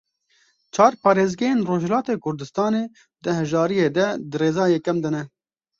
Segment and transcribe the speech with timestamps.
[0.73, 2.83] Çar parêzgehên Rojhilatê Kurdistanê
[3.23, 5.23] di hejariyê de di rêza yekem de ne.